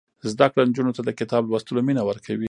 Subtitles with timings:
[0.31, 2.39] زده کړه نجونو ته د کتاب لوستلو مینه ورکوي.